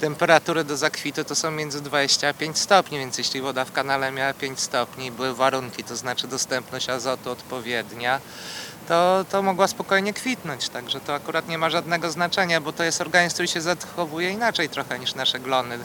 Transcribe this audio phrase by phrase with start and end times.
[0.00, 4.12] temperatury do zakwitu to są między 20 a 5 stopni, więc jeśli woda w kanale
[4.12, 8.20] miała 5 stopni były warunki, to znaczy dostępność azotu odpowiednia,
[8.88, 10.68] to, to mogła spokojnie kwitnąć.
[10.68, 14.68] Także to akurat nie ma żadnego znaczenia, bo to jest organizm, który się zachowuje inaczej
[14.68, 15.78] trochę niż nasze glony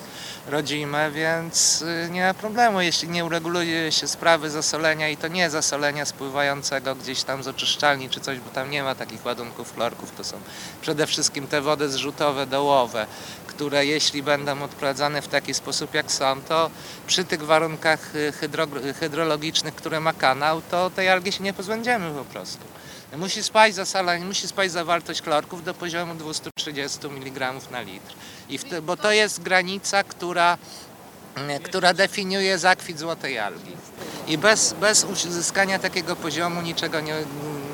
[0.48, 5.50] rodzime, więc y, nie ma problemu, jeśli nie ureguluje się sprawy zasolenia i to nie
[5.50, 10.12] zasolenia spływającego gdzieś tam z oczyszczalni czy coś, bo tam nie ma takich ładunków chlorków.
[10.18, 10.38] To są
[10.82, 13.08] przede wszystkim te wody zrzutowe, dołowe,
[13.48, 16.70] które jeśli będą odprowadzane w taki sposób jak są, to
[17.08, 18.68] przy tych warunkach y, hydro,
[19.00, 22.73] hydrologicznych, które ma kanał, to tej algi się nie pozbędziemy po prostu.
[23.18, 28.14] Musi spaść zasalanie, musi spaść zawartość chlorków do poziomu 230 mg na litr.
[28.50, 30.58] I te, bo to jest granica, która,
[31.36, 33.72] mm, która definiuje zakwit złotej algi.
[34.28, 37.16] I bez, bez uzyskania takiego poziomu niczego nie,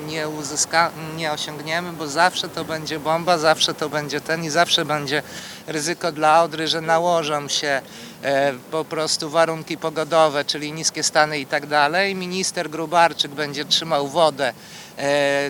[0.06, 4.84] nie, uzyska, nie osiągniemy, bo zawsze to będzie bomba, zawsze to będzie ten i zawsze
[4.84, 5.22] będzie
[5.66, 7.82] ryzyko dla Odry, że nałożą się
[8.22, 12.14] e, po prostu warunki pogodowe, czyli niskie stany i tak dalej.
[12.14, 14.52] Minister Grubarczyk będzie trzymał wodę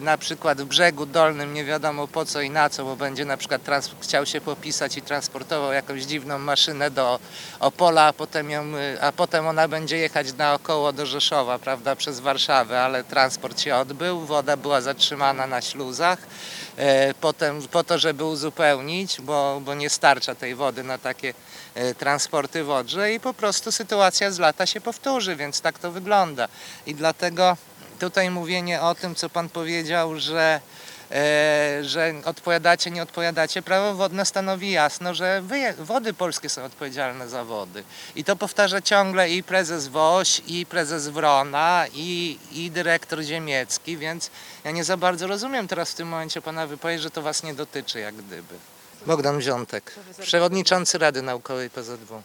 [0.01, 3.37] na przykład w brzegu dolnym, nie wiadomo po co i na co, bo będzie na
[3.37, 7.19] przykład trans- chciał się popisać i transportował jakąś dziwną maszynę do
[7.61, 8.65] Opola, a potem, ją,
[9.01, 14.21] a potem ona będzie jechać naokoło do Rzeszowa, prawda, przez Warszawę, ale transport się odbył,
[14.21, 16.19] woda była zatrzymana na śluzach,
[16.77, 21.35] e, potem po to, żeby uzupełnić, bo, bo nie starcza tej wody na takie
[21.75, 25.91] e, transporty w Odrze i po prostu sytuacja z lata się powtórzy, więc tak to
[25.91, 26.49] wygląda.
[26.87, 27.57] I dlatego
[28.01, 30.61] tutaj mówienie o tym, co Pan powiedział, że,
[31.11, 35.43] e, że odpowiadacie, nie odpowiadacie, prawo wodne stanowi jasno, że
[35.79, 37.85] wody polskie są odpowiedzialne za wody.
[38.17, 44.31] I to powtarza ciągle i prezes Woś, i prezes Wrona, i, i dyrektor Ziemiecki, więc
[44.65, 47.55] ja nie za bardzo rozumiem teraz w tym momencie Pana wypowiedź, że to Was nie
[47.55, 48.55] dotyczy jak gdyby.
[49.07, 52.23] Bogdan Wziątek, przewodniczący Rady Naukowej PZW.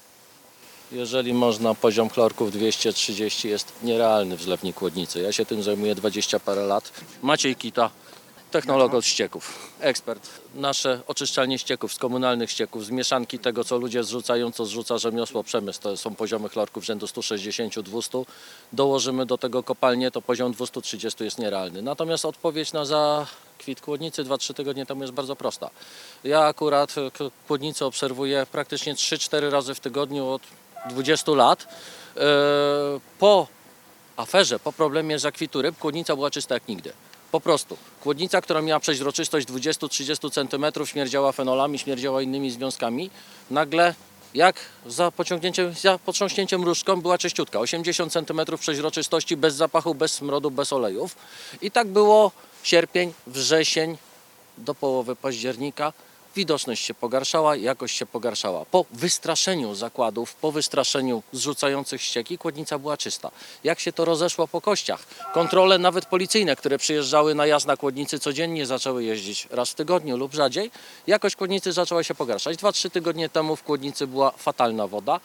[0.91, 5.21] Jeżeli można, poziom chlorków 230 jest nierealny w zlewniku Łodnicy.
[5.21, 6.91] Ja się tym zajmuję 20 parę lat.
[7.21, 7.89] Maciej Kita,
[8.51, 10.29] technolog od ścieków, ekspert.
[10.55, 15.43] Nasze oczyszczalnie ścieków, z komunalnych ścieków, z mieszanki tego, co ludzie zrzucają, co zrzuca rzemiosło,
[15.43, 18.25] przemysł, to są poziomy chlorków rzędu 160-200.
[18.73, 21.81] Dołożymy do tego kopalnię, to poziom 230 jest nierealny.
[21.81, 25.69] Natomiast odpowiedź na zakwit Kłodnicy 2-3 tygodnie temu jest bardzo prosta.
[26.23, 26.95] Ja akurat
[27.47, 30.41] Kłodnicę obserwuję praktycznie 3-4 razy w tygodniu od
[30.89, 31.67] 20 lat.
[32.17, 32.19] E,
[33.19, 33.47] Po
[34.17, 36.93] aferze, po problemie zakwitu ryb, Kłodnica była czysta jak nigdy.
[37.31, 37.77] Po prostu.
[38.03, 43.09] Kłodnica, która miała przeźroczystość 20-30 cm, śmierdziała fenolami, śmierdziała innymi związkami.
[43.51, 43.95] Nagle,
[44.33, 47.59] jak za pociągnięciem, za potrząśnięciem różdżką, była czyściutka.
[47.59, 51.15] 80 cm przeźroczystości, bez zapachu, bez smrodu, bez olejów.
[51.61, 52.31] I tak było
[52.63, 53.97] sierpień, wrzesień,
[54.57, 55.93] do połowy października
[56.35, 58.65] widoczność się pogarszała, jakość się pogarszała.
[58.65, 63.31] Po wystraszeniu zakładów, po wystraszeniu zrzucających ścieki, kłodnica była czysta.
[63.63, 65.03] Jak się to rozeszło po kościach?
[65.33, 70.17] Kontrole nawet policyjne, które przyjeżdżały na jazd na kłodnicy codziennie, zaczęły jeździć raz w tygodniu
[70.17, 70.71] lub rzadziej.
[71.07, 72.57] Jakość kłodnicy zaczęła się pogarszać.
[72.57, 75.19] Dwa, trzy tygodnie temu w kłodnicy była fatalna woda.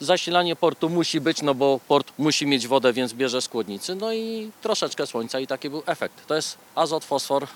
[0.00, 3.94] Zasilanie portu musi być, no bo port musi mieć wodę, więc bierze z kłodnicy.
[3.94, 6.26] No i troszeczkę słońca i taki był efekt.
[6.26, 7.46] To jest azot, fosfor,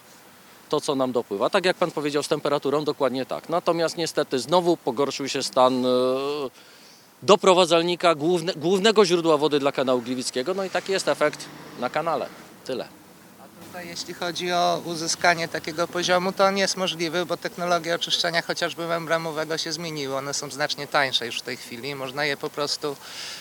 [0.73, 1.51] to, co nam dopływa.
[1.51, 3.49] Tak jak Pan powiedział, z temperaturą dokładnie tak.
[3.49, 5.89] Natomiast niestety znowu pogorszył się stan e,
[7.23, 10.55] doprowadzalnika, główne, głównego źródła wody dla kanału Gliwickiego.
[10.55, 11.45] No i taki jest efekt
[11.81, 12.27] na kanale.
[12.65, 13.02] Tyle.
[13.67, 18.87] Tutaj jeśli chodzi o uzyskanie takiego poziomu, to on jest możliwy, bo technologie oczyszczania chociażby
[18.87, 20.17] membranowego się zmieniły.
[20.17, 22.97] One są znacznie tańsze już w tej chwili można je po prostu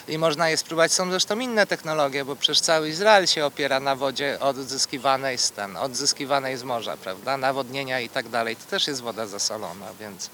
[0.08, 0.92] i można je spróbować.
[0.92, 5.78] Są zresztą inne technologie, bo przecież cały Izrael się opiera na wodzie odzyskiwanej z ten,
[5.78, 7.38] odzyskiwanej z morza, prawda?
[7.38, 8.56] Nawodnienia i tak dalej.
[8.56, 10.30] To też jest woda zasolona, więc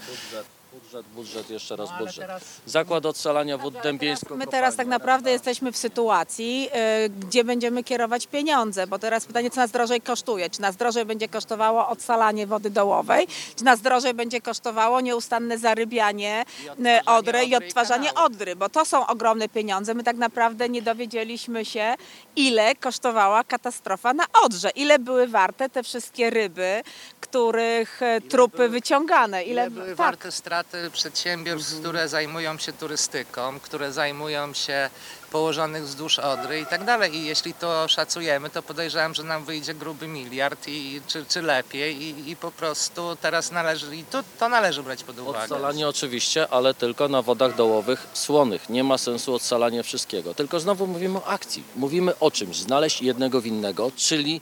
[0.84, 2.28] Budżet, budżet, jeszcze raz budżet.
[2.66, 6.70] Zakład odsalania wód dębieńsko My teraz tak naprawdę jesteśmy w sytuacji,
[7.06, 10.50] y, gdzie będziemy kierować pieniądze, bo teraz pytanie, co nas drożej kosztuje?
[10.50, 16.46] Czy nas drożej będzie kosztowało odsalanie wody dołowej, czy nas drożej będzie kosztowało nieustanne zarybianie
[16.80, 19.94] y, odry i odtwarzanie odry, bo to są ogromne pieniądze.
[19.94, 21.96] My tak naprawdę nie dowiedzieliśmy się,
[22.36, 26.84] ile kosztowała katastrofa na Odrze, ile były warte te wszystkie ryby,
[27.22, 29.44] których e, trupy wyciągane.
[29.44, 29.96] ile były tak.
[29.96, 34.90] warte straty przedsiębiorstw, które zajmują się turystyką, które zajmują się
[35.32, 37.16] położonych wzdłuż Odry i tak dalej.
[37.16, 42.04] I jeśli to szacujemy, to podejrzewam, że nam wyjdzie gruby miliard, i, czy, czy lepiej
[42.04, 45.40] i, i po prostu teraz należy, i to, to należy brać pod uwagę.
[45.40, 48.70] Odsalanie oczywiście, ale tylko na wodach dołowych słonych.
[48.70, 50.34] Nie ma sensu odsalanie wszystkiego.
[50.34, 51.64] Tylko znowu mówimy o akcji.
[51.76, 52.58] Mówimy o czymś.
[52.58, 54.42] Znaleźć jednego winnego, czyli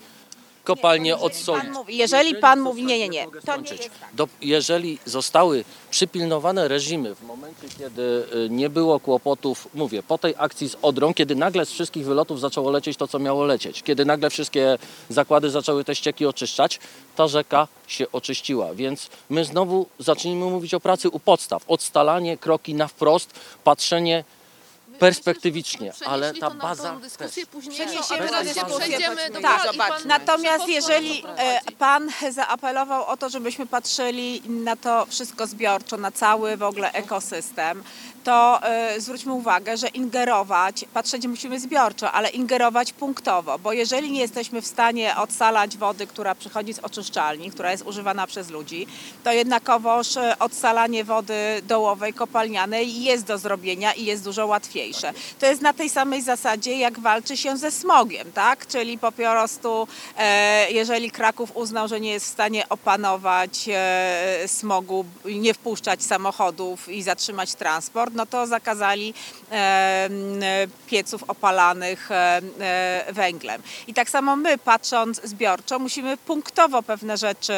[0.65, 1.61] kopalnie odsoli.
[1.61, 3.77] Pan mówi, jeżeli pan mówi, nie, nie, nie, to nie skończyć.
[3.77, 4.09] jest tak.
[4.13, 10.33] Do, jeżeli zostały przypilnowane reżimy w momencie, kiedy y, nie było kłopotów, mówię, po tej
[10.37, 14.05] akcji z Odrą, kiedy nagle z wszystkich wylotów zaczęło lecieć to, co miało lecieć, kiedy
[14.05, 14.77] nagle wszystkie
[15.09, 16.79] zakłady zaczęły te ścieki oczyszczać,
[17.15, 18.73] ta rzeka się oczyściła.
[18.73, 21.63] Więc my znowu zacznijmy mówić o pracy u podstaw.
[21.67, 24.23] Odstalanie, kroki na wprost, patrzenie
[24.99, 27.31] perspektywicznie, ale ta baza też.
[27.69, 28.77] Przeniesiemy na dyskusję.
[28.79, 35.05] przejdziemy do Tak, Natomiast jeżeli pan e, pan zaapelował o to, żebyśmy patrzyli na to
[35.05, 37.83] wszystko zbiorczo, na cały w ogóle ekosystem,
[38.25, 44.19] to e, zwróćmy uwagę, że ingerować, patrzeć musimy zbiorczo, ale ingerować punktowo, bo jeżeli nie
[44.19, 48.87] jesteśmy w stanie odsalać wody, która przychodzi z oczyszczalni, która jest używana przez ludzi,
[49.23, 54.47] to jednakowoż e, odsalanie wody dołowej, kopalnianej jest do zrobienia i jest dużo
[55.39, 58.67] To jest na tej samej zasadzie, jak walczy się ze smogiem, tak?
[58.67, 59.87] Czyli po prostu,
[60.17, 66.89] e, jeżeli Kraków uznał, że nie jest w stanie opanować e, smogu, nie wpuszczać samochodów
[66.89, 69.13] i zatrzymać transport, no to zakazali
[69.51, 70.09] e,
[70.87, 72.09] pieców opalanych
[73.11, 73.61] węglem.
[73.87, 77.53] I tak samo my, patrząc zbiorczo, musimy punktowo pewne rzeczy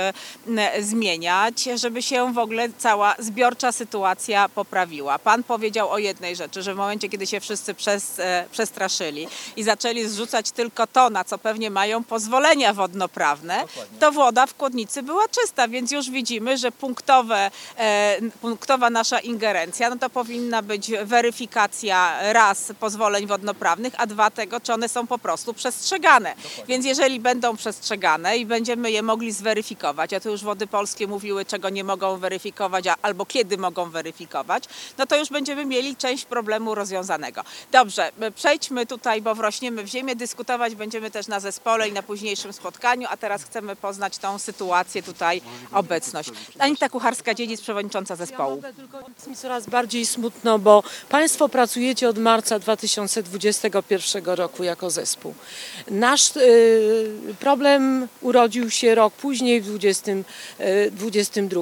[0.80, 5.20] zmieniać, żeby się w ogóle cała zbiorcza sytuacja poprawiła.
[5.20, 9.64] Pan powiedział o jednej rzeczy, że w momencie, kiedy się wszyscy przez, e, przestraszyli i
[9.64, 13.64] zaczęli zrzucać tylko to, na co pewnie mają pozwolenia wodnoprawne,
[14.00, 19.90] to woda w Kłodnicy była czysta, więc już widzimy, że punktowe, e, punktowa nasza ingerencja,
[19.90, 25.18] no to powinna być weryfikacja raz pozwoleń wodnoprawnych, a dwa tego, czy one są po
[25.18, 26.34] prostu przestrzegane.
[26.68, 31.46] Więc jeżeli będą przestrzegane i będziemy je mogli zweryfikować, a tu już Wody Polskie mówiły,
[31.46, 34.64] czego nie mogą weryfikować, a, albo kiedy mogą weryfikować,
[34.98, 36.76] no to już będziemy mieli część problemu
[37.08, 37.42] rozwiązanego.
[37.72, 42.54] Dobrze, przejdźmy tutaj, bo wrośniemy w ziemię, dyskutować będziemy też na zespole i na późniejszym
[42.54, 46.30] spotkaniu, a teraz chcemy poznać tą sytuację tutaj, obecność.
[46.60, 48.62] Anita Kucharska-Dziedzic, przewodnicząca zespołu.
[48.76, 55.34] Tylko jest mi coraz bardziej smutno, bo Państwo pracujecie od marca 2021 roku jako zespół.
[55.92, 61.62] Nasz y, problem urodził się rok później, w 2022.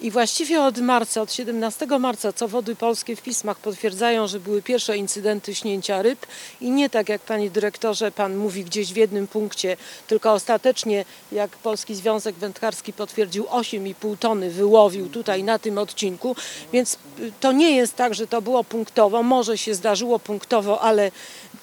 [0.00, 4.62] I właściwie od marca, od 17 marca, co Wody Polskie w pismach potwierdzają, że były
[4.62, 6.26] pierwsze incydenty śnięcia ryb.
[6.60, 9.76] I nie tak jak Panie Dyrektorze, Pan mówi gdzieś w jednym punkcie,
[10.06, 16.36] tylko ostatecznie, jak Polski Związek Wędkarski potwierdził, 8,5 tony wyłowił tutaj na tym odcinku,
[16.72, 21.10] więc y, to nie jest tak, że to było punktowo, może się zdarzyło punktowo, ale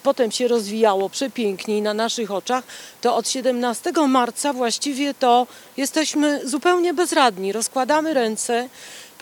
[0.04, 2.64] potem się rozwijało przepięknie na naszych oczach,
[3.02, 5.48] to od 17 marca właściwie to
[5.78, 8.70] jesteśmy zupełnie bezradni, rozkładamy ręce.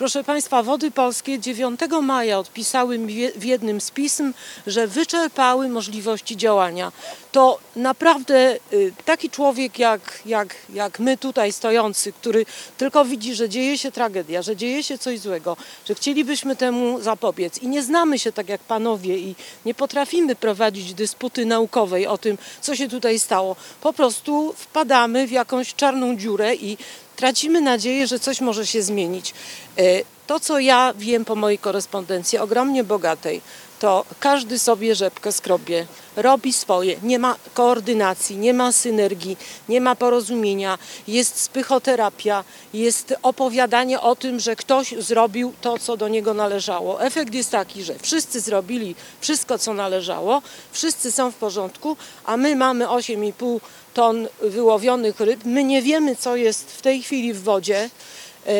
[0.00, 2.98] Proszę Państwa, Wody Polskie 9 maja odpisały
[3.36, 4.32] w jednym z pism,
[4.66, 6.92] że wyczerpały możliwości działania.
[7.32, 12.46] To naprawdę y, taki człowiek jak, jak, jak my tutaj stojący, który
[12.78, 15.56] tylko widzi, że dzieje się tragedia, że dzieje się coś złego,
[15.88, 20.94] że chcielibyśmy temu zapobiec i nie znamy się tak jak panowie i nie potrafimy prowadzić
[20.94, 23.56] dysputy naukowej o tym, co się tutaj stało.
[23.80, 26.76] Po prostu wpadamy w jakąś czarną dziurę i
[27.20, 29.34] tracimy nadzieję, że coś może się zmienić.
[29.78, 29.82] E,
[30.26, 33.40] To, co ja wiem po mojej korespondencji, ogromnie bogatej,
[33.80, 35.86] to każdy sobie rzepkę skrobie,
[36.16, 39.36] robi swoje, nie ma koordynacji, nie ma synergii,
[39.68, 40.78] nie ma porozumienia,
[41.08, 42.44] jest spychoterapia,
[42.74, 47.02] jest opowiadanie o tym, że ktoś zrobił to, co do niego należało.
[47.02, 52.56] Efekt jest taki, że wszyscy zrobili wszystko, co należało, wszyscy są w porządku, a my
[52.56, 53.60] mamy 8,5
[53.94, 57.90] ton wyłowionych ryb, my nie wiemy, co jest w tej chwili w wodzie,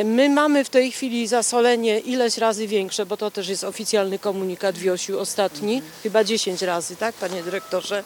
[0.05, 4.79] My mamy w tej chwili zasolenie ileś razy większe, bo to też jest oficjalny komunikat
[4.79, 8.05] Wiosiu ostatni, chyba 10 razy, tak panie dyrektorze?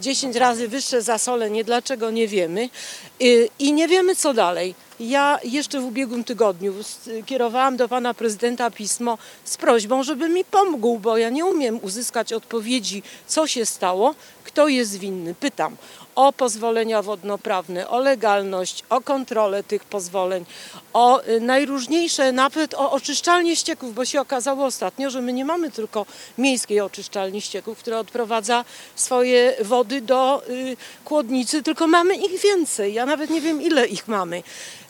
[0.00, 2.68] 10 razy wyższe zasolenie, dlaczego nie wiemy
[3.20, 4.74] I- i nie wiemy co dalej.
[5.00, 6.74] Ja jeszcze w ubiegłym tygodniu
[7.26, 12.32] kierowałam do pana prezydenta pismo z prośbą, żeby mi pomógł, bo ja nie umiem uzyskać
[12.32, 15.34] odpowiedzi, co się stało, kto jest winny.
[15.34, 15.76] Pytam
[16.18, 20.44] o pozwolenia wodnoprawne, o legalność, o kontrolę tych pozwoleń,
[20.92, 25.70] o y, najróżniejsze, nawet o oczyszczalnie ścieków, bo się okazało ostatnio, że my nie mamy
[25.70, 26.06] tylko
[26.38, 32.94] miejskiej oczyszczalni ścieków, która odprowadza swoje wody do y, kłodnicy, tylko mamy ich więcej.
[32.94, 34.42] Ja nawet nie wiem, ile ich mamy.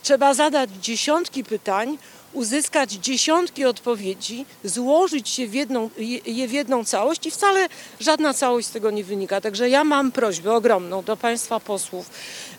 [0.02, 1.98] Trzeba zadać dziesiątki pytań,
[2.32, 7.68] uzyskać dziesiątki odpowiedzi, złożyć je w, jedną, je- je w jedną całość i wcale
[8.00, 9.40] żadna całość z tego nie wynika.
[9.40, 12.10] Także ja mam prośbę ogromną do Państwa posłów,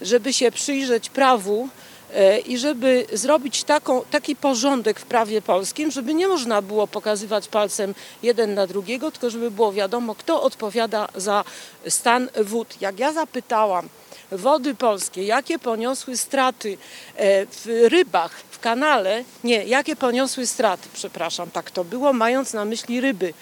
[0.01, 1.69] żeby się przyjrzeć prawu
[2.13, 7.47] e, i żeby zrobić taką, taki porządek w prawie polskim, żeby nie można było pokazywać
[7.47, 11.43] palcem jeden na drugiego, tylko żeby było wiadomo, kto odpowiada za
[11.88, 12.81] stan wód.
[12.81, 13.89] Jak ja zapytałam
[14.31, 16.77] wody polskie, jakie poniosły straty
[17.15, 22.65] e, w rybach, w kanale, nie, jakie poniosły straty, przepraszam, tak to było, mając na
[22.65, 23.33] myśli ryby,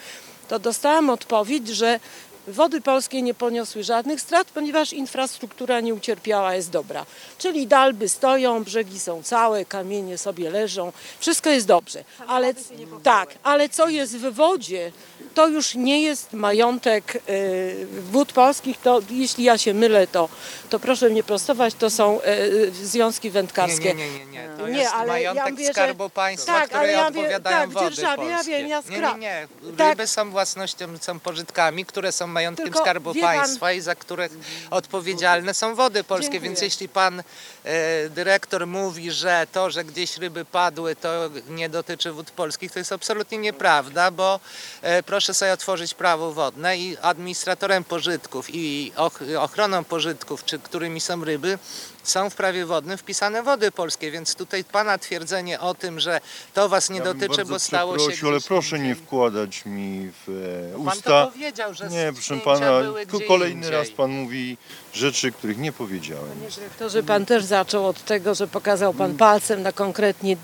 [0.48, 2.00] to dostałam odpowiedź, że
[2.48, 7.06] Wody polskie nie poniosły żadnych strat, ponieważ infrastruktura nie ucierpiała, jest dobra.
[7.38, 12.04] Czyli dalby stoją, brzegi są całe, kamienie sobie leżą, wszystko jest dobrze.
[12.26, 12.54] Ale
[13.02, 14.92] tak, ale co jest w wodzie,
[15.34, 20.28] to już nie jest majątek y, wód polskich, to jeśli ja się mylę, to,
[20.70, 23.94] to proszę mnie prostować, to są y, związki Nie, wędkarskie.
[23.94, 24.48] nie, nie, nie, nie.
[24.58, 27.56] To Nie, jest ale ja majątek mówię, że- Skarbu Państwa, tak, które ale ja odpowiadają
[27.60, 28.50] tak, wody dzierżawie, ja polskie.
[28.58, 29.48] wiem, ja nie, skra- nie, nie.
[29.62, 30.08] Ryby Tak.
[30.08, 34.28] są własnością, są pożytkami, które są majątkiem Tylko Skarbu pan- Państwa i za które
[34.70, 36.32] odpowiedzialne są wody polskie.
[36.32, 36.50] Dziękuję.
[36.50, 42.12] Więc jeśli pan e, dyrektor mówi, że to, że gdzieś ryby padły, to nie dotyczy
[42.12, 44.40] wód polskich, to jest absolutnie nieprawda, bo
[44.82, 51.00] e, proszę sobie otworzyć prawo wodne i administratorem pożytków i och, ochroną pożytków, czy którymi
[51.00, 51.58] są ryby,
[52.02, 56.20] są w prawie wodnym wpisane wody polskie, więc tutaj pana twierdzenie o tym, że
[56.54, 60.28] to was nie Ja dotyczy, bo stało się ale proszę nie wkładać mi w
[60.74, 61.10] e, Pan usta.
[61.10, 62.82] to powiedział, że Nie, proszę pana,
[63.28, 63.70] kolejny indziej.
[63.70, 64.56] raz pan mówi
[64.94, 66.30] rzeczy, których nie powiedziałem.
[66.78, 70.36] To, że pan też zaczął od tego, że pokazał pan palcem na konkretnie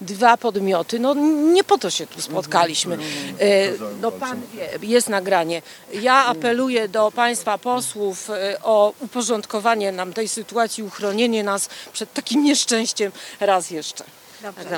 [0.00, 0.98] dwa podmioty.
[0.98, 1.14] No
[1.52, 2.98] nie po to się tu spotkaliśmy.
[3.38, 5.62] E, No pan wie, jest nagranie.
[5.92, 12.44] Ja apeluję do państwa posłów e, o uporządkowanie nam tej sytuacji, uchronienie nas przed takim
[12.44, 14.04] nieszczęściem raz jeszcze.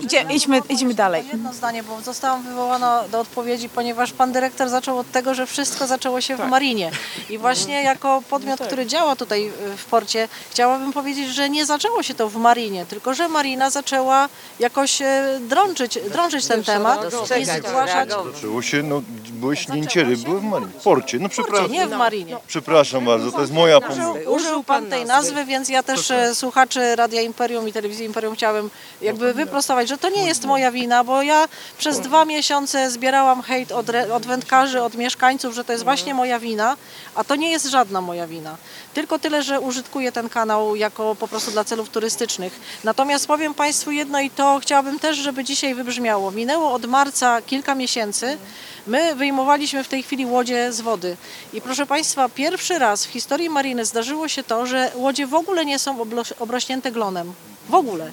[0.02, 1.24] Idzie, idźmy, idźmy dalej.
[1.32, 5.86] Jedno zdanie, bo zostałam wywołana do odpowiedzi, ponieważ pan dyrektor zaczął od tego, że wszystko
[5.86, 6.90] zaczęło się w Marinie.
[7.30, 12.02] I właśnie jako podmiot, który działa tutaj y, w porcie, chciałabym powiedzieć, że nie zaczęło
[12.02, 14.28] się to w Marinie, tylko że Marina zaczęła
[14.60, 17.00] jakoś e, drążyć, drążyć ten temat
[17.40, 18.10] i zgłaszać.
[18.34, 19.02] Zaczęło się, no,
[19.32, 20.72] były śnięcie ryb, były w Marinie.
[20.80, 21.72] W porcie, no przepraszam.
[21.72, 22.36] nie w Marinie.
[22.46, 24.20] Przepraszam bardzo, to jest moja pomyłka.
[24.20, 28.34] Użył, użył pan tej nazwy, więc ja też e, słuchaczy Radia Imperium i Telewizji Imperium
[28.34, 28.70] chciałem
[29.02, 33.72] jakby wyprostować, że to nie jest moja wina, bo ja przez dwa miesiące zbierałam hejt
[33.72, 36.76] od, od wędkarzy, od mieszkańców, że to jest właśnie moja wina,
[37.14, 38.56] a to nie jest żadna moja wina.
[38.94, 42.60] Tylko tyle, że użytkuję ten kanał jako po prostu dla celów turystycznych.
[42.84, 46.30] Natomiast powiem Państwu jedno i to chciałabym też, żeby dzisiaj wybrzmiało.
[46.30, 48.38] Minęło od marca kilka miesięcy.
[48.86, 51.16] My wyjmowaliśmy w tej chwili łodzie z wody.
[51.52, 55.64] I proszę Państwa, pierwszy raz w historii mariny zdarzyło się to, że łodzie w ogóle
[55.64, 55.96] nie są
[56.38, 57.32] obrośnięte glonem.
[57.68, 58.12] W ogóle.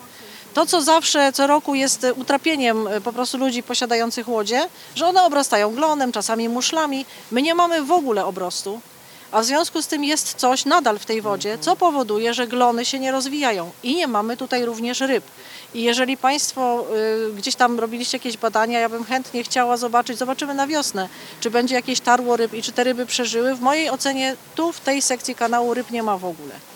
[0.53, 5.07] To, co zawsze, co roku jest e, utrapieniem e, po prostu ludzi posiadających łodzie, że
[5.07, 7.05] one obrastają glonem, czasami muszlami.
[7.31, 8.81] My nie mamy w ogóle obrostu.
[9.31, 12.85] A w związku z tym jest coś nadal w tej wodzie, co powoduje, że glony
[12.85, 13.71] się nie rozwijają.
[13.83, 15.23] I nie mamy tutaj również ryb.
[15.73, 16.85] I jeżeli Państwo
[17.29, 21.51] y, gdzieś tam robiliście jakieś badania, ja bym chętnie chciała zobaczyć, zobaczymy na wiosnę, czy
[21.51, 23.55] będzie jakieś tarło ryb i czy te ryby przeżyły.
[23.55, 26.70] W mojej ocenie tu w tej sekcji kanału ryb nie ma w ogóle.